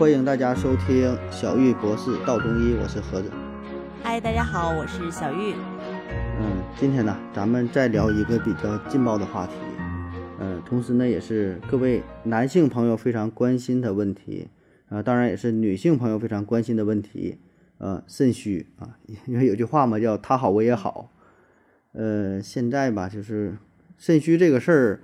[0.00, 3.30] 欢迎大家收听小玉博士道中医，我是盒子。
[4.02, 5.52] 嗨，大家好，我是小玉。
[6.40, 9.52] 嗯，今天呢，咱们再聊一个比较劲爆的话题，
[10.38, 14.48] 嗯，同时呢，也是各位男性朋友非常关心的问题
[14.88, 17.36] 啊，当然也是女性朋友非常关心的问题，
[17.76, 18.96] 呃，肾虚啊，
[19.28, 21.12] 因为有句话嘛，叫他好我也好。
[21.92, 23.58] 呃，现在吧，就是
[23.98, 25.00] 肾虚这个事儿，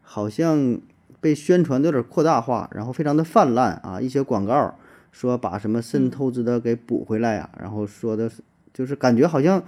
[0.00, 0.80] 好像
[1.20, 4.74] 被宣传的有点扩大化，然后非常的泛滥啊，一些广告
[5.12, 9.62] 说把什么肾透支的给补回来呀，然后说的是就是感觉好像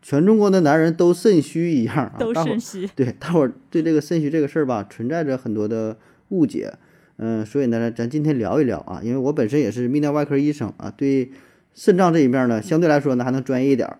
[0.00, 2.86] 全中国的男人都肾虚一样啊，都肾虚。
[2.94, 5.96] 对，大伙儿对这个肾虚这个事儿吧，存在着很多的
[6.28, 6.74] 误解。
[7.16, 11.30] 嗯，所以呢，咱今天聊一聊啊，因为我本身也是泌尿外科医生啊，对
[11.72, 13.98] 肾脏这一面呢，相对来说呢还能专业一点儿。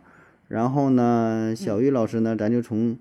[0.48, 2.96] 然后呢，小玉老师呢，咱就从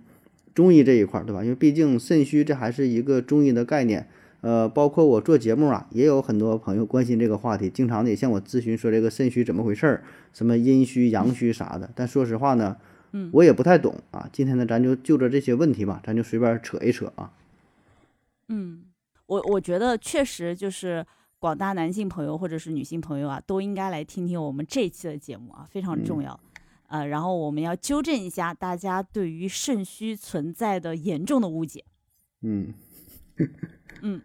[0.54, 1.44] 中医这一块儿，对吧？
[1.44, 4.08] 因为毕竟肾虚这还是一个中医的概念。
[4.42, 11.90] 呃，包括我做节目啊，也有很多朋友关心这个话题，经常的也向我咨询说这个肾虚怎么回事儿，什么阴虚、阳虚啥的。
[11.96, 12.76] 但说实话呢，
[13.14, 14.28] 嗯我也不太懂啊。
[14.34, 17.32] 今天呢，咱就就着这些问题吧，咱就随便扯一扯啊。
[18.50, 18.82] 嗯，
[19.28, 21.06] 我我觉得确实就是
[21.40, 26.38] 广大男性朋友或者是女性朋友啊，都应该来听听我们这一期的节目啊，非常重要。
[26.88, 31.84] 呃，然后我们要纠正一下大家对于肾虚存在的严重的误解。
[32.42, 32.74] 嗯
[34.02, 34.22] 嗯，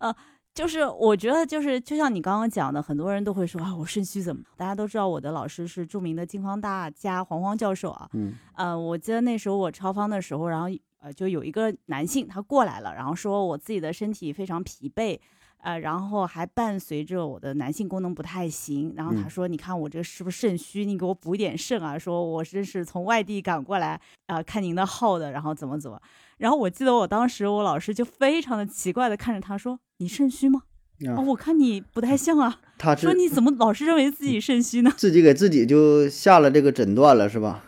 [0.00, 0.14] 呃，
[0.52, 4.42] 就是我觉得就是就像你刚刚讲的，很多人都会说啊，我肾虚怎么？
[4.56, 8.08] 大家都知道我的老师是著名的金方大家黄黄教授啊。
[8.12, 10.66] 嗯呃，我记得那时候我超方的时候，然后
[10.98, 15.18] 呃就有一个男性他过来了，然后说我自己的身体非常疲惫。
[15.64, 20.84] 呃，然后还伴随着我的男性功能不太行，然后他嗯说：“你看我这个是不是肾虚？
[20.84, 25.98] 你给我补一点肾啊！”说我真是从外地赶过来啊、看您的号的，然后怎么怎么。
[26.36, 30.64] 然后我记得我当时我老师就非常的奇怪的看着他说：“你肾虚吗？
[31.06, 32.60] 啊哦，我看你不太像啊。
[32.76, 34.92] 他说你怎么老是认为自己肾虚呢？
[34.96, 37.64] 自己给自己就下了这个诊断了，是吧？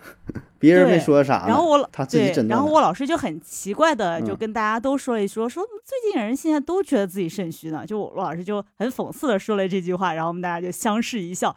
[0.66, 2.59] 别人没对说啥，然后我老他自己对诊断。
[2.59, 7.87] 然后我老师就很奇怪的就嗯跟大家都说了一说，说最近人现在都觉得自己肾虚呢。
[7.87, 11.54] 就我老师就很讽刺的说了这句话，然后我们大家就相视一笑。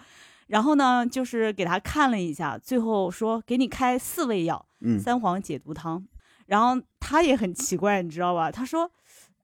[0.47, 6.03] 然后呢，就是给他看了一下，最后说给你开四味药，嗯三黄解毒汤。
[6.47, 8.51] 然后他也很奇怪，你知道吧？
[8.51, 8.89] 他说：“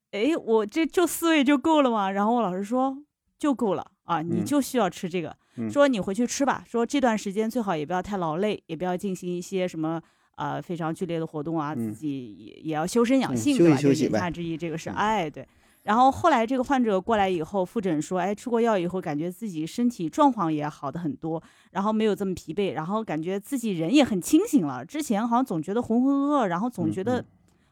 [0.09, 2.97] 哎，我这就四味就够了吗？”然后我老师说
[3.37, 5.29] ：“就够了啊，你嗯就需要吃这个。
[5.29, 5.35] 嗯
[5.71, 6.63] 说你回去吃吧。
[6.67, 10.01] 说这段时间最好也不要太劳累，也不要进行一些什么
[10.35, 13.77] 呃非常剧烈的活动啊，嗯自己也也要修身养嗯性，休对吧？
[13.77, 15.47] 就言息休息呗下之意，这个是嗯哎对。
[15.83, 21.41] 然后后来这个患者过来以后复诊说，哎，吃过药以后感觉自己身体状况也好的很多，
[21.73, 24.83] 然后没有这么疲惫，然后感觉自己人也很清醒了。
[24.83, 27.25] 之前好像总觉得浑浑噩噩，然后总嗯觉得嗯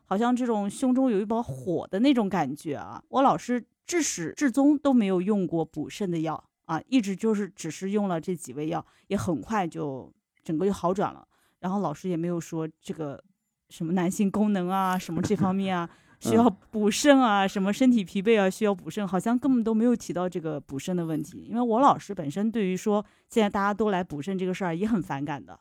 [0.05, 3.01] 好像这种胸中有一把火的那种感觉啊。
[3.09, 10.11] 我老师至始至终都没有用过补肾的药啊，一直就是只是用了这几味药，也很快就
[10.43, 11.27] 整个就好转了。
[11.59, 13.23] 然后老师也没有说这个
[13.69, 15.89] 什么男性功能啊，什么这方面啊。
[16.19, 21.45] 需要补肾啊，什么身体疲惫啊，需要补肾，好像根本都没有提到这个补肾的问题。
[21.49, 25.59] 因为我老师本身对于说现在大家都来补肾这个事儿也很反感的。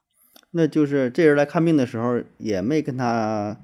[0.53, 3.57] 那就是这人来看病的时候，也没跟他，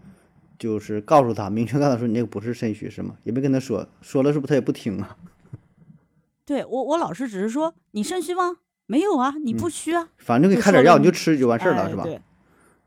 [0.58, 3.16] 就是告诉他，明确告诉他说你这个不是肾虚是吗？
[3.22, 5.16] 也没跟他说，说了是不是他也不听啊？
[6.48, 8.56] 对我，我老师只是说你肾虚吗？
[8.86, 12.04] 没有啊，你不虚啊，反正给开点药你就吃就完事儿了，是吧？
[12.06, 12.20] 哎对，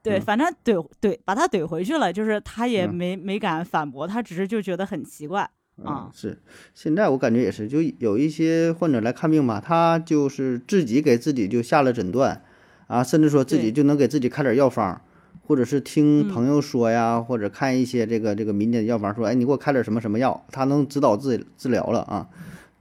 [0.01, 5.43] 对，嗯反正怼怼把他怼回去了，就是他也嗯没、没敢反驳，他只是就觉得很奇怪
[5.83, 6.09] 啊嗯，。
[6.11, 6.41] 是，
[6.73, 12.43] 现在我感觉也是，就有一些患者来看病吧，他就是自己给自己就下了诊断，
[12.87, 14.99] 啊，甚至说自己就能给自己开点药方，
[15.45, 22.27] 或者是听嗯朋友说呀，或者看一些这个这个民间的药方说，哎，你给我开点什么什么药，他能指导治治疗了啊。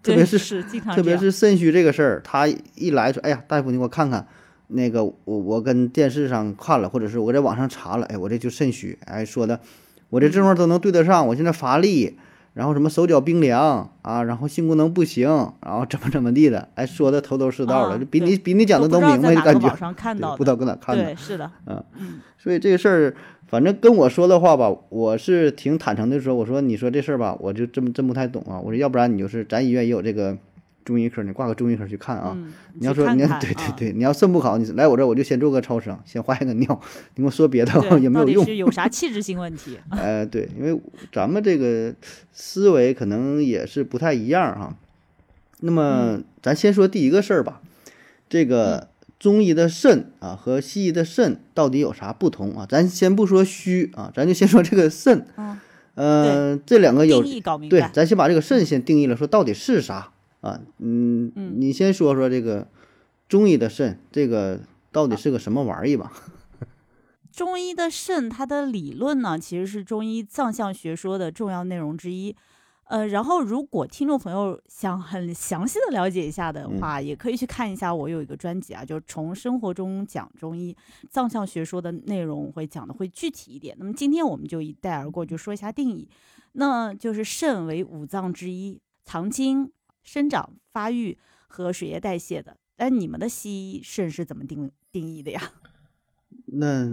[0.02, 4.26] 特别是是经常特别是肾虚这个事儿，他一来说，哎呀，大夫你给我看看，
[4.68, 9.60] 那个我我跟电视上看了，或者是我在网上查了，哎，我这就肾虚，哎说的，
[10.08, 12.16] 我这症状都能对得上，我现在乏力，
[12.54, 15.28] 然后什么手脚冰凉啊，然后性功能不行，
[15.60, 19.68] 然后怎么怎么地的，哎说的头头是道的，啊比你比你讲的都明白，感觉
[20.36, 20.96] 不知道搁哪看。
[20.96, 22.20] 的对，，是的，嗯嗯。
[22.38, 23.14] 所以这个事儿，
[23.50, 28.60] 反正跟我说的话吧，我是挺坦诚的说，我说你说这事儿吧，我就真真不太懂啊。
[28.60, 30.38] 我说要不然你就是咱医院也有这个
[30.84, 32.32] 中医科，你挂个中医科去看啊。
[32.36, 36.80] 嗯，你要说你 对对对，你要肾不好，你来我这儿我就先做个超声，先化验个尿，
[37.16, 38.44] 你跟我说别的 也没有用。
[38.44, 39.76] 到底是有啥器质性问题？
[39.90, 40.80] 呃，对，因为
[41.12, 41.92] 咱们这个
[42.32, 44.76] 思维可能也是不太一样哈。
[45.62, 47.60] 那么咱先说第一个事儿吧，
[48.28, 48.89] 这个
[49.20, 52.66] 中医的肾啊和西医的肾到底有啥不同啊？
[52.66, 55.26] 咱先不说虚啊，咱就先说这个肾。
[55.36, 55.58] 嗯，
[55.94, 57.22] 呃，这两个有
[57.68, 62.66] 对，咱先把这个肾先定义了，说到底是啥啊，嗯，嗯你先说说这个
[63.28, 66.10] 中医的肾，这个到底是个什么玩意儿吧？
[67.30, 72.34] 中医的肾，它的理论呢，其实是中医藏象学说的重要内容之一。
[72.90, 80.76] 呃，然后如果听众朋友想很详细的了解一下的话，也可以去看一下我有一个专辑啊，就是从生活中讲中医
[81.08, 83.76] 藏象学说的内容会讲的会具体一点。
[83.78, 86.08] 那么今天我们就一带而过，就说一下定义。
[86.54, 89.70] 那就是肾为五脏之一，藏精、
[90.02, 91.16] 生长、发育
[91.46, 92.56] 和水液代谢的。
[92.74, 95.52] 但你们的西医肾是怎么定定义的呀？
[96.46, 96.88] 那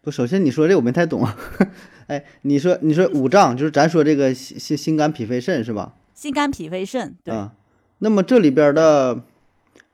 [0.00, 1.36] 不，首先你说这我没太懂啊。
[2.06, 5.94] 哎，你说你说五脏就是咱说这个心心心肝脾肺肾是吧？
[6.14, 7.34] 心肝脾肺肾，对。
[7.34, 7.52] 啊，
[7.98, 9.22] 那么这里边的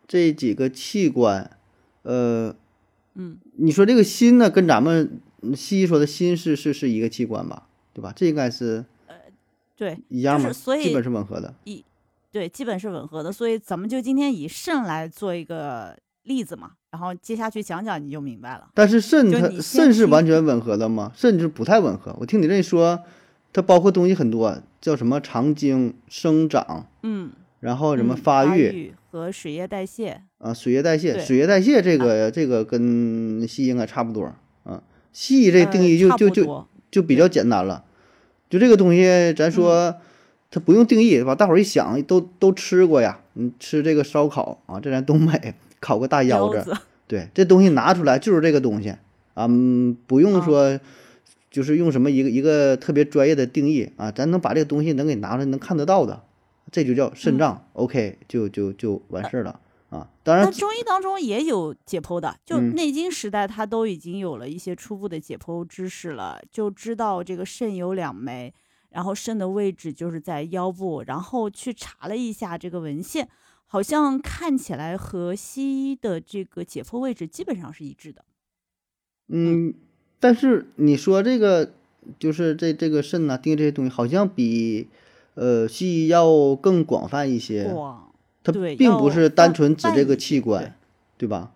[0.07, 1.51] 这几个器官，
[2.03, 2.55] 呃，
[3.15, 5.19] 嗯，你说这个心呢，跟咱们
[5.57, 7.67] 西医说的心是是是一个器官吧？
[7.95, 8.13] 对吧？
[8.15, 9.17] 这应该是呃
[9.77, 10.53] 对，一样吗？
[10.53, 11.55] 所以基本是吻合的。
[11.65, 11.85] 一
[12.31, 18.69] 对，基本是吻合的，所以咱们就今天以肾来做一个例子嘛，然后接下去讲讲你就明白了。
[18.75, 21.13] 但是肾它肾是完全吻合的吗？
[21.15, 22.15] 肾就是不太吻合。
[22.21, 23.01] 我听你这一说，
[23.53, 27.31] 它包括东西很多，叫什么肠经、生长，嗯，
[27.61, 31.19] 然后什么嗯发育育和水液代谢，啊，水液代谢。
[31.19, 34.33] 水液代谢这个这个跟西医应该差不多
[34.65, 34.83] 啊。
[35.13, 37.85] 西医这呃定义就差就就就比较简单了，
[38.49, 39.97] 就这个东西，咱嗯说
[40.51, 41.35] 它不用定义，对吧？
[41.35, 46.75] 大伙儿一想都都吃过呀，你吃这个烧烤啊，这咱东北烤个大腰子，
[47.09, 48.89] 对，这东西拿出来就是这个东西。
[49.35, 50.45] 啊，嗯不用啊。
[50.45, 50.79] 说，
[51.51, 56.23] 就是用什么一个一个特别专业的定义啊，咱能把这个东西能给拿出来，能看得到的，
[56.71, 59.59] 这就叫肾脏、o k 就就就完事儿了
[59.89, 60.09] 啊。
[60.23, 62.75] 当然那，中医当中也有解剖的，就嗯。
[62.75, 68.53] 内经时代，它都已经有了一些初步的解剖知识了，就知道这个肾有两枚，
[68.91, 73.27] 然后肾的位置就是在腰部，然后去查了一下这个文献，
[73.73, 78.23] 好像看起来和西医的这个解剖位置基本上是一致的。
[79.29, 79.73] 嗯，
[80.21, 81.73] 但是你说这个
[82.19, 84.89] 就是这这个肾呐、定义这些东西，好像比
[85.37, 87.75] 呃西医要更广泛一些。
[88.45, 90.77] 它并不是单纯指这个器官，
[91.17, 91.55] 对吧？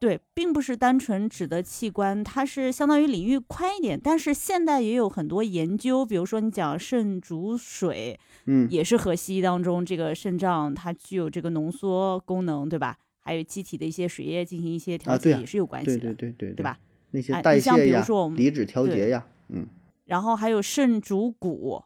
[0.00, 4.00] 对，并不是单纯指的器官，它是相当于领域宽一点。
[4.02, 12.96] 但是现代也有很多研究，比如说你讲肾主水，嗯，也是和西医当中这个肾脏它具有这个浓缩功能，对吧？
[13.18, 16.78] 还有机体的一些水液进行一些调节，也是有关系对的，对对对对吧？？
[17.10, 19.66] 那些代哎你像比如说我、们离子调节呀，嗯，
[20.06, 21.82] 然后还有肾主骨，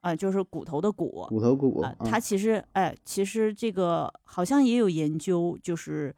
[0.00, 6.14] 啊、就是骨头的骨，骨头骨啊、啊它其实哎，其实这个好像也有研究，就是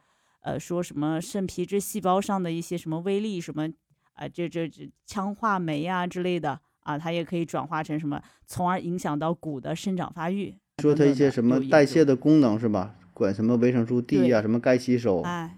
[0.49, 3.69] 呃说什么肾皮质细胞上的一些什么微粒什么
[4.15, 10.57] 啊、这这这羟化酶啊之类的啊，它也可以转化成什么，从而影响到骨的生长发育。
[10.83, 12.95] 说它一些什么代谢的功能是吧？
[13.13, 15.57] 管什么维生素 D 呀，对什么钙吸收，哎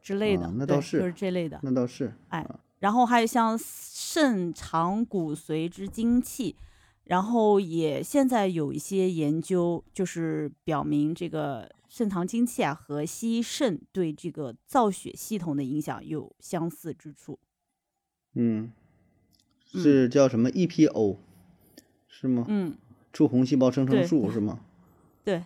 [0.00, 1.60] 之类的，啊那倒是就是这类的。
[1.62, 2.46] 那倒是哎。
[2.78, 6.56] 然后还有像肾藏骨髓之精气，
[7.04, 17.40] 然后也现在有一些研究，就是表明这个肾藏精气啊和西医肾对这个造血系统的影响有相似之处。
[18.34, 18.70] 嗯，
[19.74, 21.18] 嗯是叫什么 EPO
[22.06, 22.44] 是吗？
[22.48, 22.78] 嗯，
[23.12, 24.60] 促红细胞生成素是吗？
[25.24, 25.44] 对，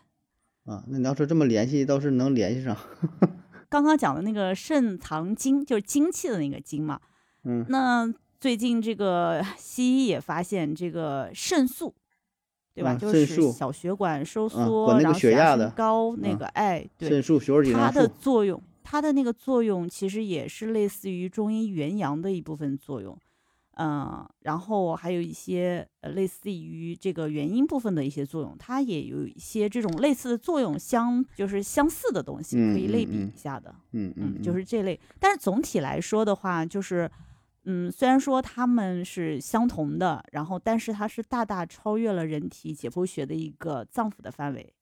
[0.67, 2.77] 啊，那你要说这么联系，倒是能联系上。
[3.71, 7.01] 刚刚讲的那个肾藏精，就是精气的那个精嘛。
[7.45, 11.95] 嗯，那最近这个西医也发现这个肾素。
[12.75, 12.91] 对吧？
[12.91, 23.17] 啊就是小血管收啊缩，然后血压高，那啊个哎，对，肾素、血它的，作用，它的那个作用其实也是类似于中医元阳的一部分作用，
[23.77, 34.99] 嗯、然后还有一些呃类似于这个元阴部分的一些作用，它也有一些这种类似的作用相就是相似的东西，可以类比一下的，嗯嗯，嗯，就是这类。
[35.21, 37.09] 但是总体来说的话，就是。
[37.65, 44.75] 嗯，虽然说它们是相同的，然后但是它是大大超越了人体解剖学的一个脏腑的范围，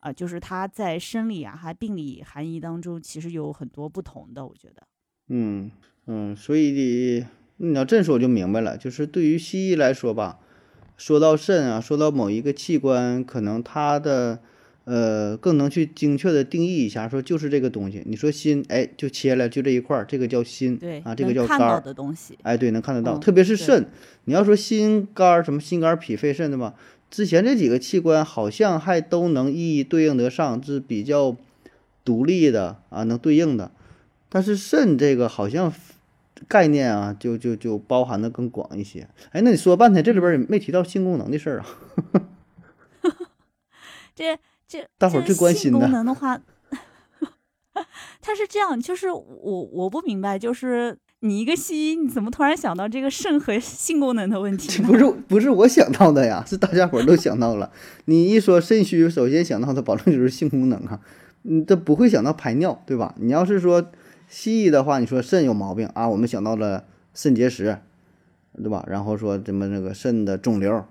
[0.00, 4.82] 啊、就是它在生理啊还病理含义当中其实有很多不同的，我觉得。
[5.28, 5.70] 嗯
[6.06, 7.24] 嗯，所以
[7.58, 10.40] 你要这么说我就明白了，就是对于西医来说吧，
[10.96, 14.42] 说到肾啊，说到某一个器官，可能它的
[14.84, 18.02] 呃更能去精确的定义一下，说就是这个东西。
[18.06, 23.86] 你说心，哎，就切了，就这一块儿，这个叫心，对，啊，这个能看到叫肝儿，的东西，哎，对，能看得到，嗯特别是肾。
[24.24, 26.74] 你要说心肝儿什么心肝儿脾肺肾的吧，
[27.10, 31.36] 之前这几个器官好像还都能一一对应得上，是比较
[32.04, 33.70] 独立的啊，能对应的。
[34.28, 35.72] 但是肾这个好像
[36.48, 39.06] 概念啊，就就就包含的更广一些。
[39.30, 41.66] 哎，那你说半天，这里边儿也没提到性功能的事儿啊。
[44.14, 44.38] 这
[44.72, 46.40] 这大伙儿最关心的性功能的话，
[48.22, 49.20] 它是这样，就是我
[49.70, 54.68] 我不明白，就是你一个西医，你怎么突然想到这个肾和性功能的问题？
[54.68, 57.70] 这不是不是我想到的呀，是大家伙儿都想到了。
[58.06, 61.00] 你一说肾虚，首先想到的保证就是性功能啊，
[61.42, 63.14] 嗯，这不会想到排尿，对吧？
[63.18, 63.90] 你要是说
[64.28, 67.76] 西医的话，你说肾有毛病啊，我们想到了肾结石，
[68.56, 68.82] 对吧？
[68.88, 70.86] 然后说什么那个肾的肿瘤，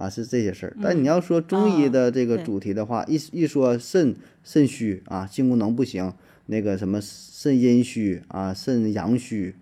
[0.00, 0.76] 啊，是这些事儿。
[0.82, 6.12] 但你嗯要说中医啊的这个主题的话，一一说肾肾虚啊，性功能不行，
[6.46, 9.54] 那个什么肾阴虚啊，肾阳虚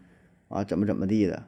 [0.46, 1.42] 啊，怎么怎么地的，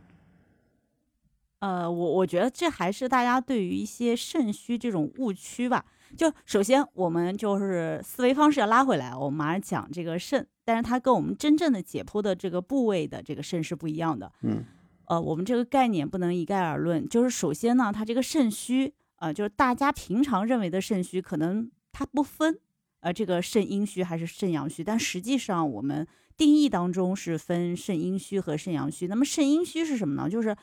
[1.61, 5.85] 呃，我我觉得这还是大家对于一些肾虚这种误区吧。
[6.17, 14.33] 就首先我们就是思维方式要拉回来，我们马上讲这个肾，但是它跟我们真正的解剖的这个部位的这个肾是不一样的。
[14.43, 14.65] 嗯，
[15.11, 17.05] 呃，我们这个概念不能一概而论。
[17.09, 22.57] 就是首先呢，它这个肾虚，呃，就是大家平常认为的肾虚，可能它不分，
[23.01, 29.09] 呃，这个肾阴虚还是肾阳虚，但实际上我们定义当中是分肾阴虚和肾阳虚。
[29.09, 30.31] 那么肾阴虚是什么呢？
[30.31, 30.57] 就是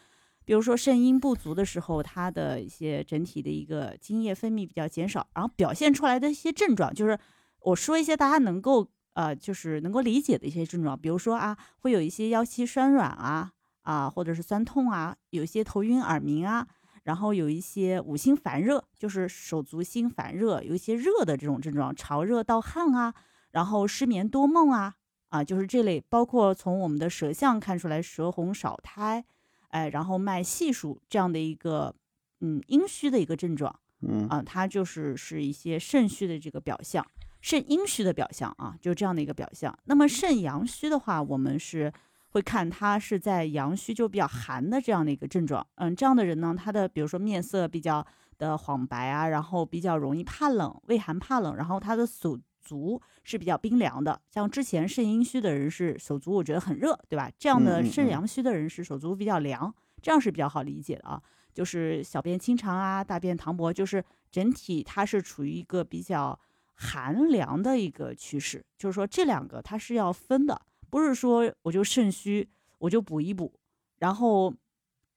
[0.45, 7.19] 比如说肾阴不足的时候，它的一些整体的一个精液分泌比较减少，然后表现出来的一些症状，就是
[7.59, 13.51] 我说一些大家能够呃，就是能够理解的一些症状，比如说啊，会有一些腰膝酸软啊。
[13.87, 16.67] 啊，或者是酸痛啊，有一些头晕耳鸣啊，
[17.03, 23.13] 然后有一些五心烦热，就是手足心烦热，有一些热的这种症状，潮热盗汗啊，
[23.51, 24.95] 然后失眠多梦啊，
[25.29, 29.23] 啊，就是这类，包括从我们的舌象看出来舌红少苔，
[29.69, 31.95] 哎，然后脉细数这样的一个
[32.41, 37.05] 嗯阴虚的一个症状嗯啊，它就是是一些肾虚的这个表象，
[37.39, 39.73] 肾阴虚的表象啊，就这样的一个表象。
[39.85, 41.93] 那么肾阳虚的话，我们是。
[42.37, 48.05] 会看他是在阳虚就比较寒的这样的一个症状，嗯，这样的人呢，他的比如说面色比较
[48.37, 57.27] 的黄白啊，然后比较容易怕冷，畏寒怕冷，然后他的手足是比较冰凉的，像之前肾阴虚的人是手足我觉得很热，对吧？
[57.39, 61.19] 这样的肾阳虚的人是手足比较凉，这样是比较好理解的啊，
[61.55, 66.39] 就是小便清长啊，大便溏薄，就是整体它是处于一个比较
[66.75, 70.61] 寒凉的一个趋势，就是说这两个它是要分的。
[70.89, 72.47] 不是说我就肾虚，
[72.79, 73.51] 我就补一补，
[73.99, 74.53] 然后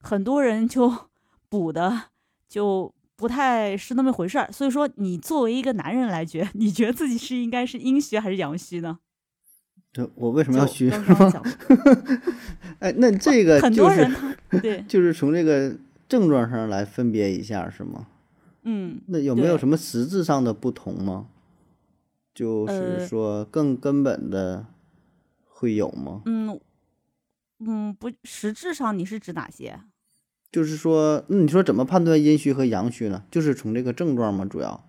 [0.01, 0.93] 很多人就
[1.49, 2.05] 补的
[2.49, 4.51] 就不太是那么回事儿。
[4.51, 8.99] 所以说，你作为一个男人来觉， 你觉得自己是应该是阴虚还是阳虚呢？
[9.93, 10.89] 对我为什么要虚？
[12.79, 15.77] 哎，那这个很就是多人他对，就是从这个
[16.09, 18.07] 症状上来分别一下，是吗？
[18.63, 21.27] 嗯，那有没有什么实质上的不同吗？
[22.33, 24.65] 就是呃说更根本的
[25.61, 26.23] 会有吗？
[26.25, 26.59] 嗯
[27.59, 29.79] 嗯，不，实质上你是指哪些？
[30.51, 33.23] 就是说，那你说怎么判断阴虚和阳虚呢？
[33.31, 34.47] 就是从这个症状吗？
[34.47, 34.89] 主要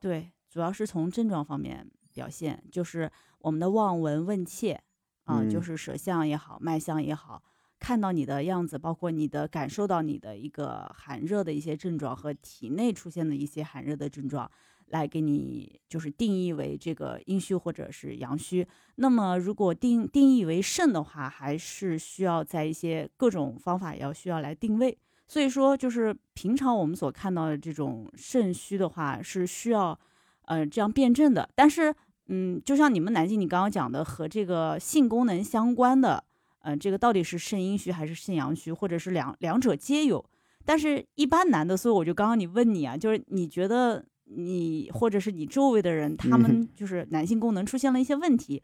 [0.00, 3.08] 对，主要是从症状方面表现，就是
[3.38, 4.82] 我们的望闻问切
[5.22, 7.40] 啊，就嗯是舌象也好，脉象也好，
[7.78, 14.50] 看到你的样子，包括你的感受到你的一个寒热的一些症状和体内出现的一些寒热的症状，
[14.94, 18.64] 来给你就是定义为这个阴虚或者是阳虚。
[18.94, 24.96] 那么如果定定义为肾的话，还是需要在一些各种方法要需要来定位。
[25.26, 29.98] 所以说，就是平常我们所看到的这种肾虚的话，是需要
[30.44, 31.48] 呃这样辩证的。
[31.56, 31.92] 但是，
[32.28, 36.22] 嗯，就像你们南京你刚刚讲的，和这个性功能相关的，
[36.60, 40.24] 呃，这个到底是肾阴虚还是肾阳虚，或者是两两者皆有。
[40.64, 48.62] 但是，一般男的，所以我就刚刚你问你啊，就是你觉得你或者是你周围的人，他们就是男性功能出现了一些问题，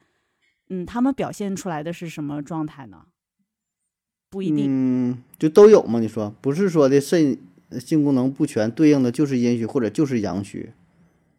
[0.68, 3.02] 嗯，他们表现出来的是什么状态呢？
[4.30, 4.66] 不一定。
[4.68, 6.00] 嗯，就都有吗？
[6.00, 7.36] 你说不是说的肾
[7.78, 10.72] 性功能不全对应的就是阴虚或者就是阳虚，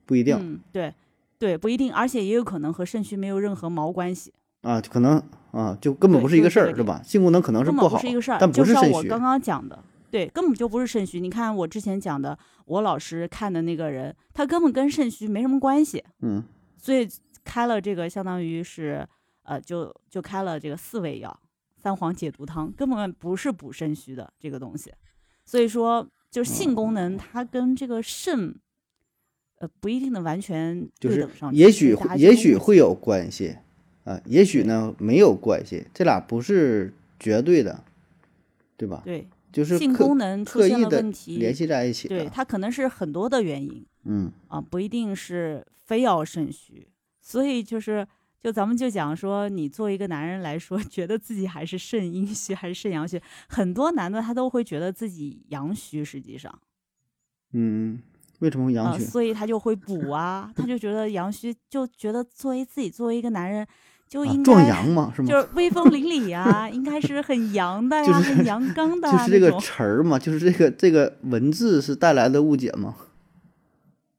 [0.06, 0.94] 不一定、嗯，对，
[1.40, 7.02] 对，不一定，而且也有可能和肾虚没有任何毛关系，啊，可能啊就根本不是一个事儿，是吧？
[7.04, 8.38] 性功能可能是不好，不是一个事儿。
[8.40, 8.98] 但不是像肾虚。
[8.98, 11.20] 我刚刚讲的，对，根本就不是肾虚。
[11.20, 16.44] 你看我之前讲的，我老师看的那个人，他根本跟肾虚没什么关系，嗯
[16.78, 17.08] 所以
[17.44, 19.08] 开了这个相当于是，
[19.44, 21.40] 呃，就就开了这个四味药，
[21.78, 24.92] 三黄解毒汤，根本不是补肾虚的这个东西。
[25.46, 28.56] 所以说，就是性功能它跟这个肾，
[29.60, 31.58] 呃，不一定能完全就是对等上去。
[31.58, 33.58] 也许也许会有关系，
[34.04, 37.84] 啊，也许呢没有关系，这俩不是绝对的，
[38.78, 39.02] 对吧？
[39.06, 42.30] 对就是性功能出现了问题，联系在一起对，的。
[42.30, 46.88] 它可能是很多的原因嗯啊，不一定是非要肾虚。
[47.20, 48.08] 所以就是，
[48.42, 56.60] 就咱们就讲说，你作为一个男人来说， 觉得自己还是肾阴虚还是肾阳虚，很多男的他都会觉得自己阳虚，实际上，
[57.54, 58.02] 嗯，
[58.40, 59.06] 为什么阳呃，虚？
[59.06, 63.68] 所以他就会补啊，他就觉得阳虚，就觉得作为自己作为一个男人，
[64.12, 65.30] 就啊应，壮、阳嘛，是吗？
[65.30, 69.58] 就是威风凛凛啊，应该是很阳的呀，就是很阳刚的、啊、 就是这个。
[69.62, 72.94] 词儿嘛，就是这个这个文字是带来的误解吗。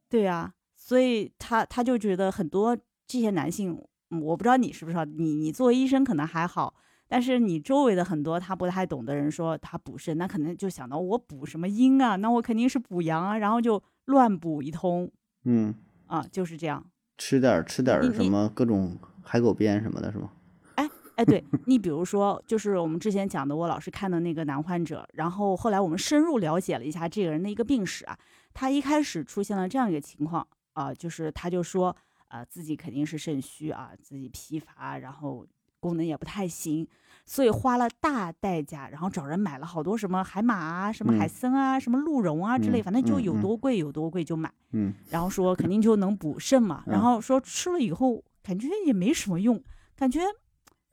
[0.08, 2.74] 对啊，所以他他就觉得很多
[3.06, 6.72] 这些男性，嗯我不知道你是不是啊，你你作为医生可能还好，
[7.06, 15.10] 但是你周围的很多他不太懂的人说他补肾，那可能就想到我补什么阴啊，那我肯定是补阳啊，然后就乱补一通
[15.44, 15.74] 嗯，
[16.06, 16.82] 啊，就是这样。
[17.18, 20.30] 吃点儿吃点儿什么各种海狗鞭什么的，是吗？
[20.74, 28.18] 哎哎，对你比如说，就是我们之前讲的，我老师看的那个男患者，然后后来我们深入了解了一下这个人的一个病史啊，
[28.54, 31.94] 他一开始出现了这样一个情况啊、就是他就说
[32.28, 35.46] 啊、自己肯定是肾虚啊，自己疲乏，然后
[35.78, 36.88] 功能也不太行，
[37.26, 44.50] 所以花了大代价，然后找人买了好多什么海马啊、什么海嗯参啊、什么鹿茸啊之类，嗯反正就有多贵有多贵就买。
[44.70, 49.62] 嗯然后说肯定就能补肾嘛，然嗯后说吃了以后感觉也没什么用，
[49.96, 50.20] 感觉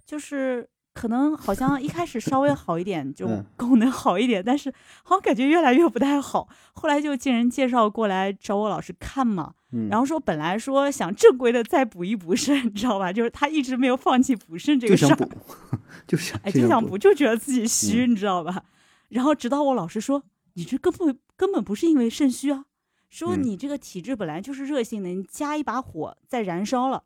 [0.06, 4.72] 就是可能好像一开始稍微好一点，就嗯功能好一点，但是
[5.03, 6.48] 好像感觉越来越不太好。
[6.74, 13.13] 后来就经人介绍过来找我老师看嘛，嗯，然后说本来说想正规的再补一补肾， 你知道吧？
[13.13, 15.38] 就是他一直没有放弃补肾这个事儿就想，补，
[16.08, 18.63] 就想哎，就想补补，，就觉得自己虚，你知道吧？
[19.10, 22.65] 然后直到我老师说，你这根本根本不是因为肾虚啊，
[23.10, 27.03] 说嗯你这个体质本来就是热性的，你加一把火再燃烧了。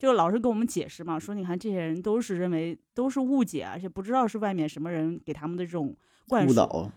[0.00, 5.94] 就老师跟我们解释嘛，说你看这些人都是认为都是误解，而且不知道是外面什么人给他们的这种
[6.26, 6.46] 灌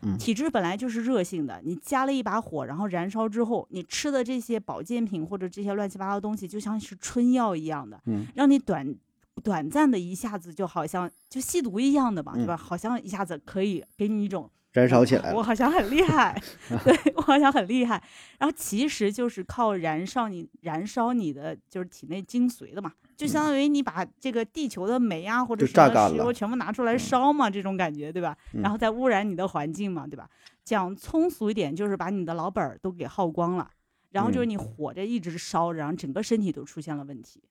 [0.04, 8.96] 嗯体质本来就是热性的，你加了一把火，然后燃烧之后，你吃的这些保健品或者这些乱七八糟的东西，就像是春药一样的，嗯让你短
[9.44, 12.56] 短暂的一下子就好像就吸毒一样的嘛，对吧？
[12.56, 16.40] 好像一下子可以给你一种燃烧起来了，我好像很厉害，
[16.84, 18.02] 对我好像很厉害。
[18.40, 28.36] 然后其实就是靠燃烧你燃烧你的就是体内精髓的嘛，就相当于你把这个地球的煤啊或者什么石油全部拿出来烧嘛，这种感觉对吧？
[28.54, 30.28] 然后再污染你的环境嘛，对吧？
[30.64, 33.70] 讲通俗一点，就是把你的老本儿都给耗光了，
[34.10, 37.44] 然后就是嗯你火着一直烧，然后整个身体都出现了问题，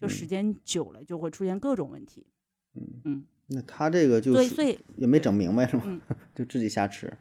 [0.00, 2.26] 就嗯时间久了就会出现各种问题。
[3.04, 6.00] 嗯，那他这个就是所以也没整明白是吗嗯？
[6.34, 7.12] 就自己瞎吃，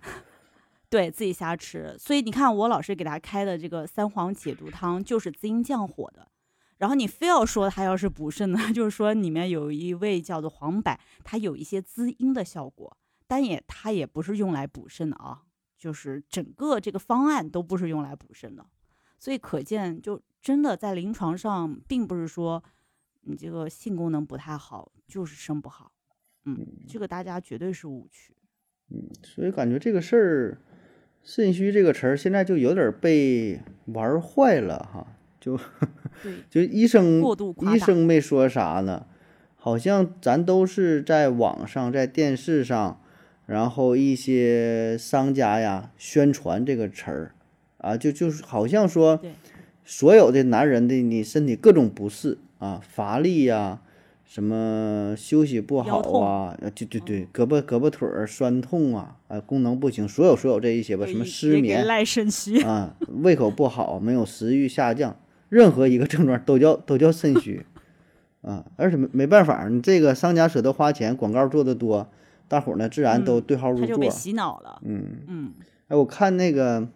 [0.90, 1.96] 对自己瞎吃。
[1.98, 6.28] 所以你看，我老师给他开的这个三黄解毒汤就是滋阴降火的。
[6.78, 12.96] 然后你非要说它要是补肾呢， 就是说里面有一味叫做黄柏，它有一些滋阴的效果，
[13.28, 15.42] 但也它也不是用来补肾的啊，
[15.78, 18.66] 就是整个这个方案都不是用来补肾的。
[19.18, 22.64] 所以可见，就真的在临床上，并不是说
[23.24, 25.92] 你这个性功能不太好，就是肾不好。
[26.46, 28.34] 嗯，这个大家绝对是误区。
[28.92, 30.58] 嗯所以感觉这个事儿，
[31.24, 35.06] 肾虚这个词儿现在就有点儿被玩儿坏了哈，
[35.40, 35.60] 就
[36.24, 39.06] 对， 就医生过度医生没说啥呢，
[39.56, 43.00] 好像咱都是在网上、在电视上，
[43.46, 47.36] 然后一些商家呀宣传这个词儿
[47.78, 49.34] 啊，就就是好像说对，
[49.86, 53.82] 所有的男人的你身体各种不适啊，乏力呀、
[54.30, 62.62] 什么休息不好啊，呃对对对，胳膊胳膊腿儿酸痛啊，啊功能不行，所有所有这一些吧，什么失眠赖肾虚。
[62.62, 67.66] 啊，胃口不好，没有食欲下降，任何一个症状都叫都叫肾虚
[68.44, 72.08] 啊，而且没没办法，你这个商家舍得花钱，广告做的多，
[72.48, 74.08] 大伙儿呢自然都嗯对号入座他就被。
[74.12, 74.80] 洗脑了。
[74.86, 75.54] 嗯，嗯
[75.88, 76.88] 哎，我看那个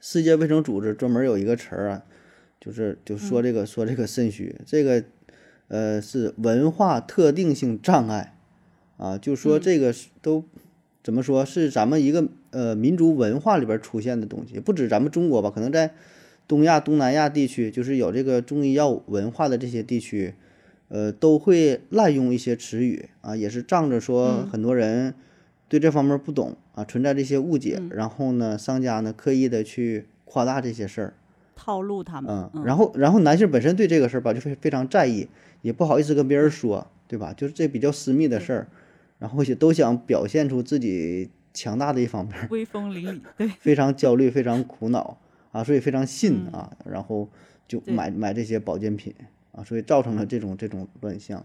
[0.00, 2.02] 世界卫生组织专门有一个词儿啊，
[2.60, 5.02] 就是就说嗯这个、说这个肾虚，这个
[5.72, 8.36] 呃是文化特定性障碍
[8.98, 9.60] 啊，就说嗯。
[9.62, 10.44] 这个是都
[11.02, 15.94] 怎么说是咱们一个呃民族文化里边儿出现的东西，不止咱们中国吧，可能在
[16.46, 20.34] 东亚、东南亚地区，就是有这个中医药文化的这些地区，
[20.88, 24.50] 呃，都会滥用一些词语啊，也是仗着说嗯。
[24.50, 25.14] 很多人
[25.68, 27.88] 对这方面不懂啊，存在这些误解，嗯。
[27.90, 31.14] 然后呢，商家呢刻意的去夸大这些事儿，
[31.54, 32.50] 套路他们。
[32.54, 35.28] 嗯，然后然后男性本身对这个事儿吧就非非常在意，
[35.62, 37.32] 也不好意思跟别人说，对吧？
[37.32, 38.68] 就是这比较私密的事儿，
[39.18, 45.18] 然后也都想表现出自己强大的一方面，威风凛凛， 对非常焦虑，非常苦恼
[45.52, 47.28] 啊，所以非常信嗯啊，然后
[47.68, 49.14] 就买买这些保健品
[49.52, 51.44] 啊，所以造成了这种这种乱象。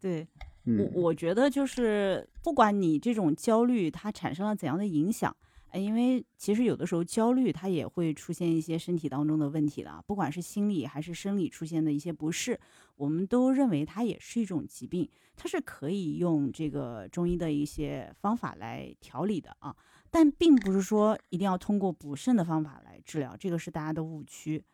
[0.00, 0.26] 对。
[0.66, 12.58] 我嗯我觉得就是不管你这种焦虑它产生了怎样的影响，哎，因为其实有的时候焦虑它也会出现一些身体当中的问题的，不管是心理还是生理出现的一些不适，
[12.96, 19.74] 我们都认为它也是一种疾病，它是可以用这个中医的一些方法来调理的啊。
[20.10, 24.64] 但并不是说一定要通过补肾的方法来治疗，这个是大家的误区。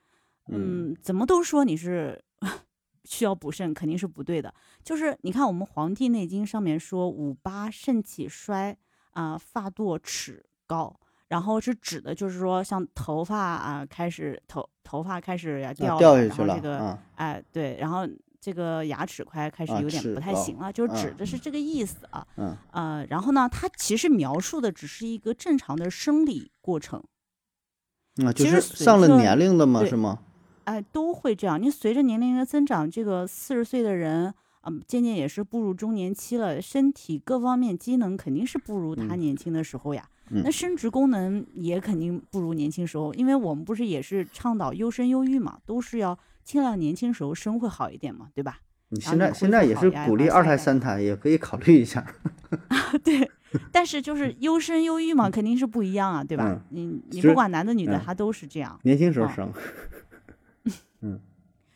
[0.49, 2.23] 嗯，怎么都说你是
[3.05, 4.55] 需要补肾，肯定是不对的。
[4.85, 8.77] 就是你看我们《黄帝内经》上面说五八肾气衰
[9.13, 10.95] 啊，发堕齿高，
[11.27, 18.07] 然后是指的就是说像头发啊开始头头发开始要掉掉下去了，然后这个哎对，然后。
[18.43, 22.27] 这个牙齿快开始有点不太行了，就是指的是这个意思啊。
[22.39, 22.57] 嗯。
[22.73, 27.05] 呃，然后呢，它其实描述的只是一个正常的生理过程。
[28.25, 29.85] 啊，就是上了年龄的嘛？
[29.85, 30.21] 是吗？
[30.65, 31.63] 哎，都会这样。
[31.63, 40.09] 你随着年龄的增长，这个四十岁的人，嗯，渐渐也是步入中年期了，身体各方面机能肯定是不如他年轻的时候呀。
[40.09, 40.20] 嗯。
[40.31, 46.19] 那生殖功能也肯定不如年轻时候，因为我们不是也是倡导优生优育嘛，都是要。
[46.43, 48.59] 尽量年轻时候生会好一点嘛，对吧？
[48.89, 52.05] 你现在现在也是鼓励二胎三胎，也可以考虑一下。
[53.05, 53.31] 对，
[53.71, 56.61] 但是就是优生优育嘛，肯定是不一样啊，对吧？
[56.71, 58.81] 你你不管男的女的，他都是这样。
[58.83, 59.53] 年轻时候生。
[59.55, 59.63] 嗯。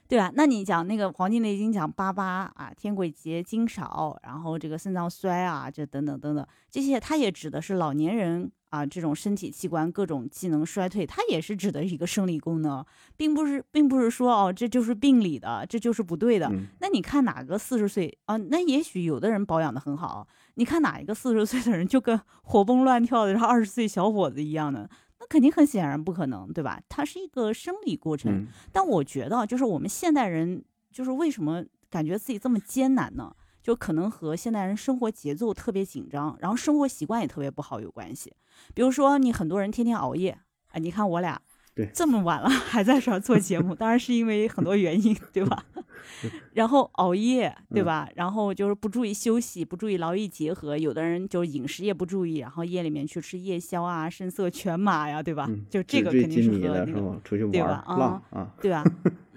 [0.07, 0.31] 对吧？
[0.35, 12.85] 那你讲那个《黄帝内经》讲八八啊，天癸竭，精少，然后这个肾脏衰啊，这等等等等，这些它也指的是老年人啊，这种身体器官各种机能衰退，它也是指的一个生理功能，
[13.17, 16.53] 并不是，并不是说哦，这就是病理的，这就是不对的。
[16.81, 18.37] 那你看哪个四十岁啊？
[18.37, 24.89] 那也许有的人保养的很好，你看哪一个四十岁的人就跟 活蹦乱跳的，然后二十岁小伙子一样的。
[25.29, 26.81] 肯定很显然不可能，对吧？
[26.89, 28.47] 它是一个生理过程。
[28.73, 33.35] 但我觉得，就是我们现代人，就是为什么感觉自己这么艰难呢？
[33.63, 38.33] 就可能和现代人生活节奏特别紧张，然后生活习惯也特别不好有关系。
[38.75, 40.39] 比如说，你很多人天天熬夜，
[40.73, 41.41] 哎，你看我俩。
[41.75, 45.65] 对，这么晚了 还在这儿做节目，当然是因为很多原因，对吧？
[46.53, 48.09] 然后熬夜，对吧？
[48.15, 55.49] 然后就是不注意休息，不注意劳逸结合，有的人就饮食也不注意，然后夜里面去吃夜宵啊、声色犬马呀，对吧？
[55.69, 57.85] 就这个肯定是和那个对吧？
[58.31, 58.85] 啊，对吧？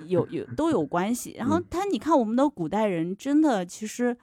[0.05, 1.33] 有有都有关系。
[1.37, 4.15] 然后他，你看我们的古代人真的其实，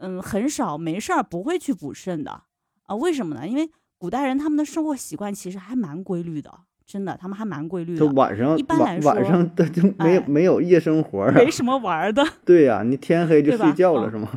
[0.00, 2.42] 嗯，很少没事儿不会去补肾的
[2.84, 2.96] 啊？
[2.96, 3.46] 为什么呢？
[3.46, 6.52] 因为古代人他们的生活习惯其实还蛮规律的。
[6.90, 8.04] 真的，他们还蛮规律的。
[8.14, 12.26] 晚上一般来说，晚上他就没有没有夜生活啊，没什么玩的。
[12.44, 14.28] 对呀，你天黑就睡觉了是吗？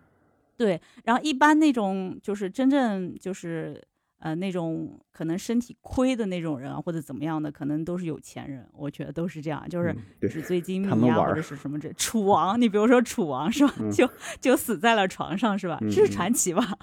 [0.58, 3.82] 对，然后一般那种就是真正就是
[4.18, 8.66] 呃那种可能身体亏的那种人啊，或者怎么样的，可能都是有钱人。
[8.74, 9.96] 我觉得都是这样，就是
[10.28, 13.72] 纸醉金迷啊，或者是什么这楚王，你比如说楚王是吧？
[13.90, 14.06] 就
[14.42, 15.78] 就死在了床上是吧？
[15.90, 16.76] 这是传奇吧？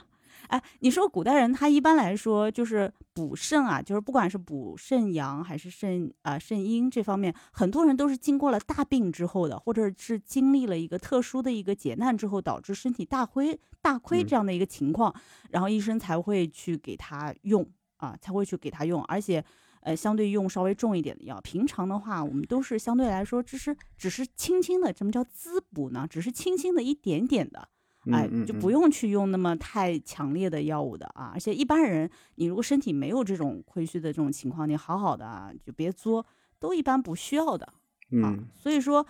[0.51, 15.15] 哎，你说古代人他一般来说就是补肾啊，就是不管是补肾阳还是肾啊肾阴这方面，很多人都是经过了大病之后的，或者是经历了一个特殊的一个劫难之后，导致身体大亏大亏这样的一个情况，
[15.51, 19.41] 然后医生才会去给他用啊，才会去给他用，而且
[19.79, 21.39] 呃相对用稍微重一点的药。
[21.39, 26.05] 平常的话，我们都是相对来说只是只是轻轻的，什么叫滋补呢？
[26.09, 27.69] 只是轻轻的一点点的。
[28.11, 31.29] 哎，就不用去用那么太强烈的药物的啊！
[31.33, 36.25] 而且一般人，你如果身体没有这种亏虚的这种情况，你好好的啊，就别作，
[36.57, 37.71] 都一般不需要的
[38.23, 38.35] 啊。
[38.55, 39.05] 所以说，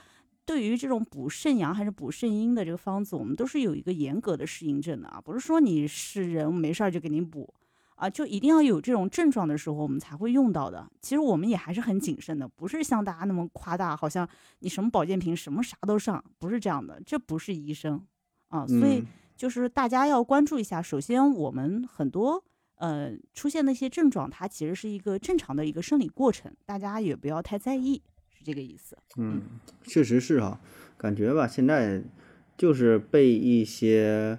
[0.46, 7.54] 对于这种补肾阳还是补肾阴的这个方子，我们都是有一个严格的适应症的啊，不是说你是人没事儿就给你补
[7.96, 10.92] 啊，就一定要有这种症状的时候我们才会用到的。
[11.00, 14.28] 其实我们也还是很谨慎的，不是像大家那么夸大，好像
[14.60, 18.06] 你什么保健品什么啥都上，不是这样的，这不是医生。
[18.52, 19.04] 啊，所以
[19.36, 20.82] 就是大家要关注一下。
[20.82, 22.44] 首先，我们很多
[22.76, 28.98] 呃出现的一些症状，它其实是一个正常的一个生理过程，大家也不要太在意，是这个意思。
[29.16, 29.42] 嗯，
[29.84, 30.60] 确实是哈，
[30.98, 32.04] 感觉吧，现在
[32.58, 34.38] 就是被一些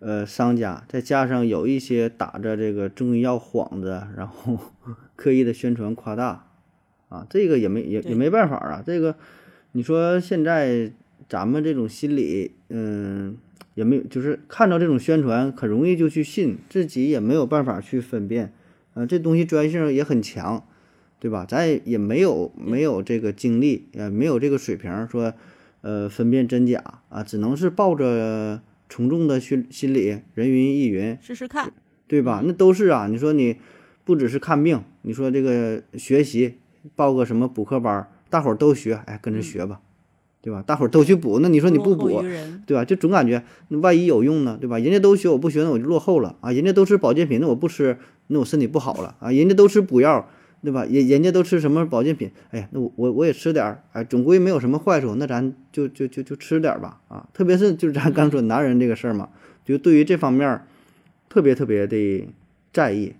[0.00, 4.58] 呃商家，再加上有一些打着这个中医药幌子，然后
[5.14, 6.50] 刻意的宣传夸大
[7.08, 8.82] 啊，这个也没也也没办法啊。
[8.84, 9.16] 这个
[9.70, 10.92] 你说现在
[11.28, 13.38] 咱们这种心理，嗯。
[13.74, 18.52] 也没有，就是看到这种宣传，很容易就去信，自己也没有办法去分辨，
[18.94, 20.66] 啊，这东西专业性也很强，
[21.18, 21.46] 对吧？
[21.48, 25.32] 咱也没有没有这个精力，也没有这个水平，说，
[25.80, 31.72] 呃，分辨真假啊，只能是抱着从众的心心理，人云亦云，试试看，
[32.06, 32.42] 对吧？
[32.44, 33.56] 那都是啊，你说你
[34.04, 36.58] 不只是看病，你说这个学习，
[36.94, 39.80] 报个什么补课班，大伙儿都学，哎，跟着学吧。
[40.42, 40.62] 对吧？
[40.66, 42.20] 大伙儿都去补，那你说你不补，
[42.66, 42.84] 对吧？
[42.84, 44.76] 就总感觉那万一有用呢，对吧？
[44.78, 46.50] 人家都学，我不学，那我就落后了啊！
[46.50, 49.30] 人家都吃保健品，那我不吃，那我身体不好了啊！
[49.30, 50.28] 人家都吃补药，
[50.62, 50.84] 对吧？
[50.84, 52.28] 人人家都吃什么保健品？
[52.50, 57.28] 哎呀，那我我我也吃点儿，哎，总归没有什么坏处，那咱就就就就吃点儿吧啊！
[57.32, 59.28] 特别是就是咱刚说男人这个事儿嘛，
[59.64, 60.60] 就对于这方面
[61.28, 62.28] 特别特别的
[62.72, 63.12] 在意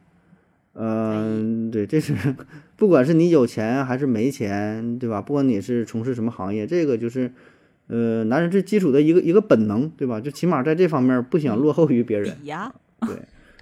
[0.74, 2.14] 嗯、对，这是
[2.76, 5.20] 不管是你有钱还是没钱，对吧？
[5.20, 7.30] 不管你是从事什么行业，这个就是
[7.88, 10.20] 呃男人最基础的一个一个本能，对吧？
[10.20, 12.34] 就起码在这方面不想落后于别人。
[12.40, 12.72] 比呀，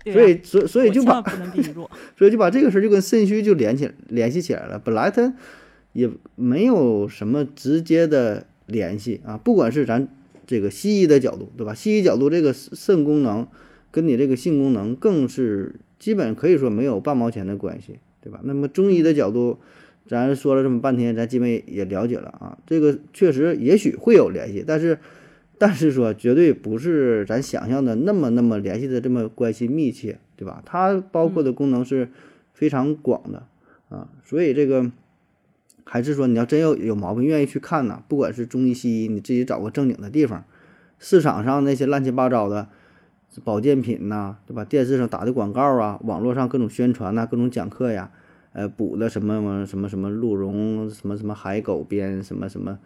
[0.05, 1.21] 对， 所以所所以就把。
[2.17, 4.79] 所以就把这个事儿就跟肾虚就联系联系起来了。
[4.79, 5.35] 本来它
[5.93, 10.07] 也没有什么直接的联系啊，不管是咱
[10.47, 11.75] 这个西医的角度，对吧？
[11.75, 13.47] 西医角度这个肾肾功能
[13.91, 18.41] 跟你这个性功能更是基本可以说没有半毛钱的关系，对吧？
[18.45, 19.59] 那么中医的角度，
[20.07, 24.99] 咱说了这么半天，咱基本也了解了啊，这个确实也许会有联系，但是。
[25.63, 30.63] 但是说绝对不是咱想象的那么那么联系的这么关系密切，对吧？
[30.65, 32.09] 它包括的功能是
[32.55, 33.47] 非常广的
[33.91, 34.91] 啊，所以这个
[35.85, 40.47] 还是说你要真有有毛病，愿意去看呢，不管是中医西医，你自己找个正经的地方，
[40.99, 42.69] 市场上那些乱七八糟的
[43.45, 44.65] 保健品呐、对吧？
[44.65, 48.11] 电视上打的广告啊，网络上各种宣传呐、各种讲课呀，
[48.53, 52.79] 呃，补的什么什么什么鹿茸，什么什么海狗鞭，什么什么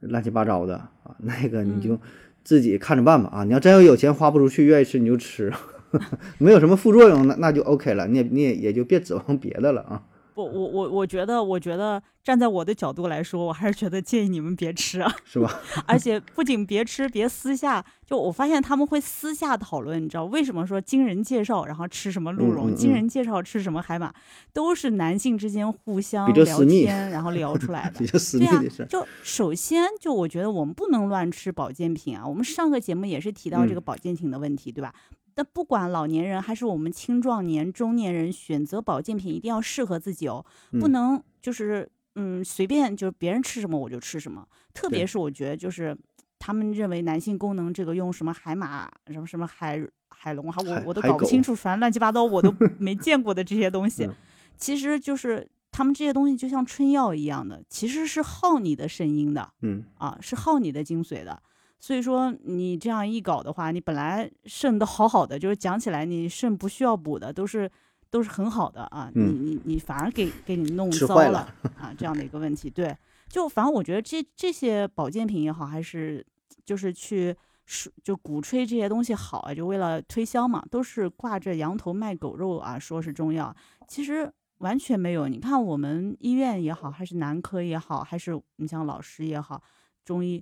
[0.00, 1.98] 乱七八糟的啊，那个你就
[2.42, 3.44] 自己看着办吧啊！
[3.44, 5.52] 你要真要有钱花不出去，愿意吃你就吃，
[6.38, 10.02] 没有什么副作用，那那就 OK 了，你也你也也就别指望别的了啊。
[10.34, 15.14] 不，我我我觉得，我觉得站在我的角度来说，我还是觉得建议你们别吃啊。
[15.24, 15.60] 是吧？
[15.86, 24.12] 而且不仅别吃，别私下，就我发现他们会私下讨论，你知道为什么说经人介绍，然后吃什么鹿茸，嗯嗯嗯经人介绍吃什么海马，
[24.52, 28.06] 都是男性之间互相聊天，然后聊 出来的比。
[28.06, 32.26] 较私对啊密的事儿。，就首先就我觉得我们不能乱吃保健品啊。
[32.26, 34.94] 我们上个节目也是提到这个嗯保健品的问题，对吧？
[35.34, 40.44] 但不管老年人还是我们青壮年、中年人，选择保健品一定要适合自己哦，
[40.80, 44.46] 不嗯能就是嗯随便就是别人吃什么我就吃什么。
[44.74, 45.96] 特别是我觉得就是
[46.38, 54.14] 他们认为男性功能这个用什么海马、什么什么海海龙，还我我都搞不清楚，反正乱七八糟我都 没见过的这些东西嗯，
[54.56, 61.42] 其实就是他们这些东西就像春药一样的，其实是耗你的肾阴的嗯，啊，是耗你的精髓的。
[61.82, 67.68] 所以说你这样一搞的话，你本来肾都好好的，就是讲起来你肾不需要补的，都是
[68.08, 72.70] 都是很好的啊，你嗯你你反而给给你弄糟了啊，这样的一个问题。
[72.70, 72.96] 对，
[73.28, 76.24] 就反正我觉得这这些保健品也好，还是
[76.64, 83.52] 就是去说就鼓吹这些东西好啊，就为了推销嘛，都是挂着羊头卖狗肉啊，说是中药，
[83.88, 85.26] 其实完全没有。
[85.26, 89.60] 你看我们医院也好，还是男科也好，还是你像老师也好，
[90.04, 90.40] 中医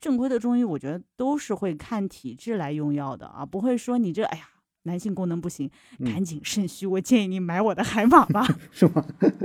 [0.00, 4.48] 正规的中医，我觉得都是会看体质来用药的啊，不会说你这哎呀。
[4.86, 8.46] 男性功能不行，嗯赶紧肾虚，我建议你买我的海马吧。
[8.70, 9.04] 是吗？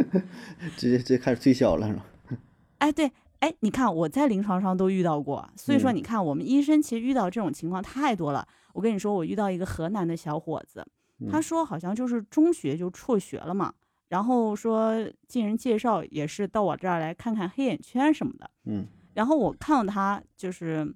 [0.78, 2.06] 直接直接开始推销了是吗？
[2.78, 8.48] 哎，对，哎，你看我在临床上都遇到过，所以说嗯你看我们医生其实遇到这种情况太多了。
[8.74, 10.86] 我跟你说，我遇到一个河南的小伙子，
[11.32, 13.74] 他嗯说好像就是中学就辍学了嘛，
[14.10, 14.94] 然后说
[15.28, 20.94] 经人介绍也是到我这儿来看看黑眼圈什么的，嗯然后我看到他就是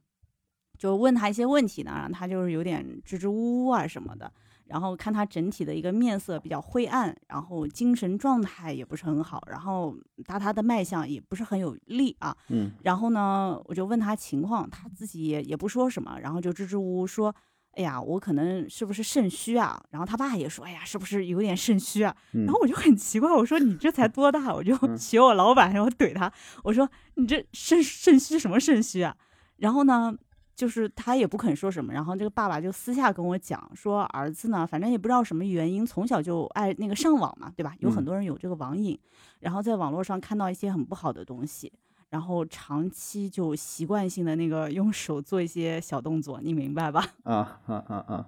[0.77, 4.31] 就问他一些问题呢，然后他就是有点支支吾吾啊什么的。
[4.65, 12.35] 然后看他整体的一个面色比较灰暗，然后精神状态也不是很好，然后搭他的脉象也不是很有力啊。
[12.49, 17.33] 嗯然后呢，我就问他情况，他自己也也不说什么，然后就支支吾吾说
[17.75, 26.31] ：“哎呀，我可能是不是肾虚啊？”然后他爸也说：“哎呀，是不是有点肾虚啊？”嗯然后我就很奇怪，我说：“你这才多大？”我就嗯学我老板，然后怼他，
[26.63, 29.15] 我说：“你这肾肾虚什么肾虚啊？”
[29.57, 30.13] 然后呢，
[30.55, 37.73] 就是他也不肯说什么，然后这个爸爸就私下跟我讲说，儿子呢，反正也不知道什么原因，从小就爱那个上网嘛，对吧？
[37.79, 38.97] 有很嗯多人有这个网瘾，
[39.39, 41.71] 然后在网络上看到一些很不好的东西，
[42.09, 47.05] 然后长期就习惯性的那个用手做一些小动作，你明白吧？
[47.23, 48.25] 啊啊啊啊，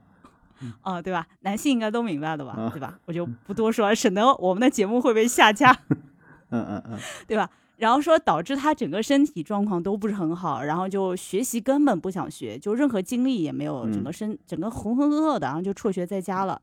[0.81, 1.25] 啊，对吧？
[1.41, 2.53] 男性应该都明白的吧？
[2.57, 2.99] 啊对吧？
[3.05, 5.71] 我就不多说了，省得我们的节目会被下架。
[6.49, 7.49] 嗯嗯嗯对吧？
[7.77, 16.59] 然后说导致他整个身体状况都不是很好，然后就学习根本不想学，就任何精力也没有，整个身、整个浑浑噩噩的，然后就辍学在家了。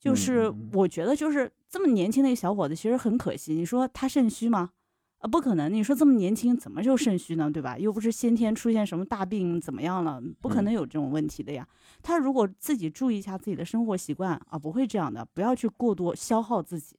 [0.00, 3.52] 就是我觉得就是这么年轻的一个小伙子，其实很可惜。
[3.52, 4.70] 你说他肾虚吗？
[5.18, 5.72] 啊，不可能！
[5.72, 7.50] 你说这么年轻怎么就肾虚呢？
[7.50, 7.76] 对吧？
[7.76, 11.66] 又不是先天出现什么大病怎么样了，不可能有这种问题的呀。
[12.02, 16.96] 他如果自己注意一下自己的生活习惯啊，不会这样的，不要去过多消耗自己。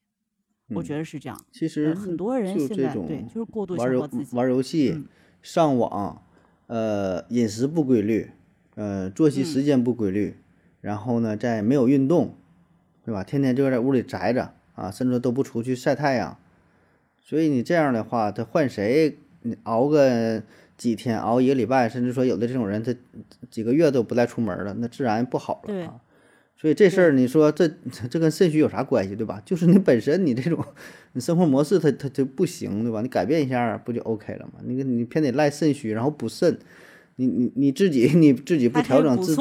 [0.76, 1.46] 我觉得得是这样。
[1.52, 4.36] 其实呃很多人现在对就是过度消耗自己。
[4.36, 5.08] 玩游戏嗯、
[5.42, 6.22] 上网，
[6.68, 8.30] 呃，饮食不规律，
[8.76, 10.36] 呃，作息嗯时间不规律，
[10.82, 12.36] 然后呢，再没有运动，
[13.04, 13.24] 对吧？
[13.24, 16.38] 天天就在屋里宅着啊，甚至都不出去晒太阳。
[17.22, 20.42] 所以你这样的话，他换谁，你熬个
[20.78, 22.94] 几天，熬一个礼拜，甚至说有的这种人，他
[23.50, 25.96] 几个月都不带出门了，那自然不好了啊。
[26.56, 27.70] 所以这事儿你说这
[28.10, 29.42] 这跟肾虚有啥关系，对吧？
[29.46, 30.62] 就是你本身你这种
[31.14, 33.02] 你生活模式它它就不行，对吧？
[33.02, 34.60] 你改变一下不就 OK 了吗？
[34.66, 36.60] 你你偏得赖肾虚，然后补肾，
[37.16, 39.34] 你你你自己 你自己不调整自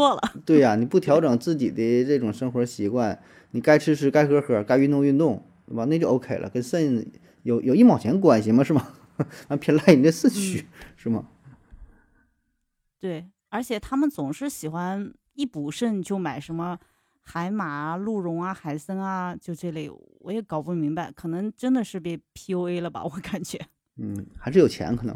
[0.45, 3.19] 对呀， 你不调整自己的这种生活习惯，
[3.51, 5.85] 你该吃吃，该喝喝，该运动运动，对吧？
[5.87, 7.05] 那就 OK 了，跟肾
[7.42, 8.62] 有有一毛钱关系吗？
[8.64, 8.87] 是吗？
[9.48, 11.29] 完偏赖你这四驱是吗？
[13.01, 16.79] 对，而且他们总是喜欢一补肾就买什么。
[17.31, 23.05] 海马啊、鹿茸啊、海参啊，就这类，我也搞不明白，可能真的是被 PUA 了吧？
[23.05, 23.61] 我感觉，
[23.96, 25.14] 嗯，还是有钱可能。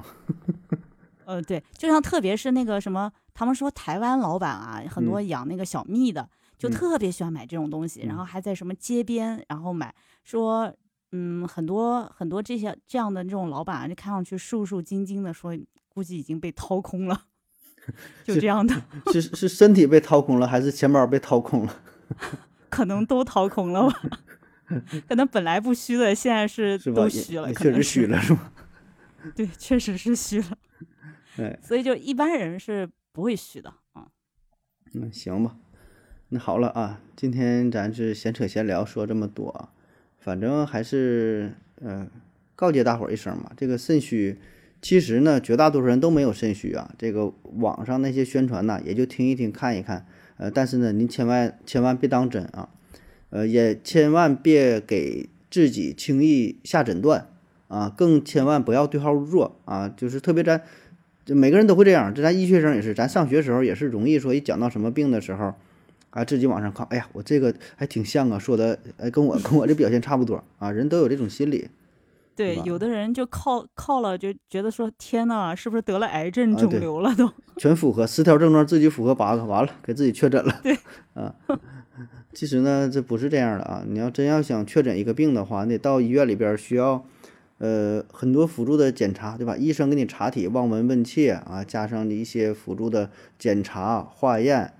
[1.24, 10.70] 呃，对，就像特别是那个什么，他们说台湾老板啊，很多养那个小蜜的，就特别喜欢买这种东西，然后还在什么街边，然后买，说，
[11.12, 15.57] 嗯，很多很多这些这样的这种老板啊，就看上去瘦瘦精精的，说
[15.88, 17.27] 估计已经被掏空了，
[18.25, 18.75] 就这样的。
[19.12, 21.83] 是是身体被掏空了，还是钱包被掏空了？
[22.70, 24.01] 可能都掏空了吧？
[25.07, 28.51] 可能本来不虚的，现在是都虚了，确实虚了，是吗？
[29.37, 30.59] 对，确实是虚了。
[31.37, 34.09] 对，所以就一般人是不会虚的啊。
[34.94, 35.57] 嗯，行吧。
[36.31, 39.68] 那好了啊，今天咱是闲扯闲聊，说这么多，
[40.24, 42.08] 反正还是嗯，
[42.54, 43.50] 告诫大伙儿一声嘛。
[43.56, 44.38] 这个肾虚，
[44.80, 46.94] 其实呢，绝大多数人都没有肾虚啊。
[46.96, 50.06] 这个网上那些宣传呢，也就听一听，看一看。
[50.37, 52.68] 呃，但是呢，您千万千万别当真啊，
[53.30, 57.28] 呃，也千万别给自己轻易下诊断
[57.68, 60.62] 啊，更千万不要对号入座啊，就是特别咱，
[61.24, 65.54] 就每个人都会这样，这咱医学生也是，咱上学时候也是容易说一讲到什么病的时候，
[66.12, 71.68] 啊，自己往上靠，哎呀，我这个还挺像啊，说的，哎，跟我跟我这表现差不多啊，人都有这种心理。
[72.35, 77.31] 对，有的人就靠靠了，就觉得说天呐，是不是得了癌症肿瘤了都？
[77.59, 80.61] 全符合十条症状，自己符合八个，完了给自己确诊了。
[80.62, 80.79] 对，
[81.12, 81.35] 啊，
[82.33, 83.85] 其实呢，这不是这样的啊。
[83.87, 87.05] 你要真要想确诊一个病的话，你得到医院里边需要，
[87.59, 89.55] 呃，很多辅助的检查，对吧？
[89.57, 94.72] 医生给你查体、望闻问切啊，加上一些辅助的检查、化验，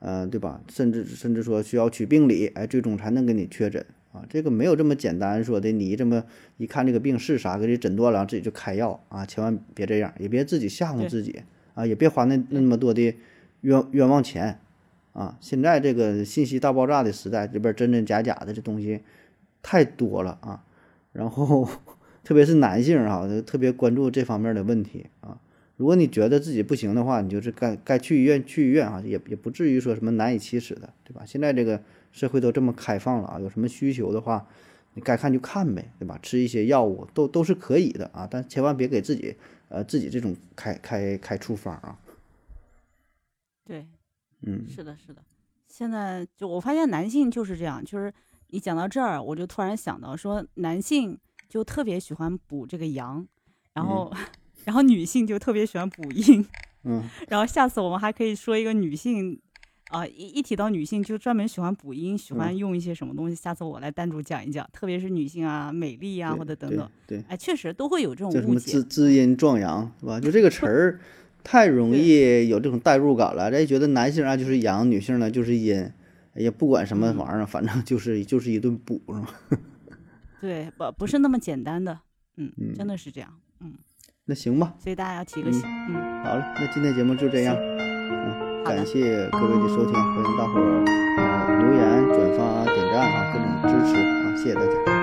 [0.00, 0.60] 呃，对吧？
[0.68, 3.84] 甚至甚至说需要取病理，哎，最终才能给你确诊。
[4.10, 6.24] 啊，这个没有这么简单说的，你这么
[6.56, 11.42] 一看这个病是啥，给你诊断了，自己就开药啊，千万别这样，也别自己吓唬自己
[11.74, 13.14] 啊，也别花那那么多的
[13.60, 14.60] 冤冤枉钱
[15.12, 15.36] 啊。
[15.42, 19.00] 现在这个信息大爆炸的时代，这边真真假假的这东西
[19.62, 20.64] 太多了啊。
[21.12, 21.68] 然后
[22.24, 25.38] 特别是男性啊，特别关注这方面的问题啊。
[25.78, 31.24] 如果你觉得自己不行的话，你就是该该去医院去医院啊，也也不至于说什么难以启齿的，对吧？
[31.26, 31.82] 现在这个。
[32.10, 34.44] 社会都这么开放了啊，有什么需求的话，
[34.94, 36.18] 你该看就看呗，对吧？
[36.22, 39.36] 吃一些药物都都是可以的啊，但千万别给自己
[39.68, 41.98] 呃自己这种开开开处方啊。
[43.62, 43.86] 对，
[44.40, 45.22] 嗯，是的，是的。
[45.68, 48.12] 现在就我发现男性就是这样，就是
[48.48, 53.24] 你讲到这儿，我就突然想到说，男性就特别喜欢补这个阳，
[53.74, 54.10] 然后
[54.68, 56.44] 然后女性就特别喜欢补阴，
[56.84, 59.40] 嗯，然后下次我们还可以说一个女性。
[59.90, 63.34] 啊，一一提到女性，就专门喜欢补阴，喜欢用一些什么东西。
[63.34, 66.86] 下次我来单独讲一讲，特别是女性啊，美丽啊，或者等等。
[67.06, 68.70] 对，哎，确实都会有这种误解。
[68.70, 70.20] 滋滋阴壮阳是吧？
[70.20, 71.00] 就这个词儿，
[71.42, 73.50] 太容易有这种代入感了。
[73.50, 75.74] 人家觉得男性啊就是阳，女性呢就是阴。
[76.34, 79.28] 哎呀，不管什么玩意儿，反正就是就是一顿补，是吗？
[80.42, 81.98] 对，不不是那么简单的。
[82.36, 83.30] 嗯，真的是这样。
[83.60, 83.72] 嗯，
[84.28, 84.74] 那行吧。
[84.78, 85.62] 所以大家要提个醒。
[85.88, 87.56] 嗯，好了，那今天节目就这样。
[87.58, 87.78] 嗯
[88.64, 90.84] 感谢各位的收听，欢迎大伙儿
[91.16, 94.97] 呃留言、转发、点赞啊，各种支持啊，谢谢大家。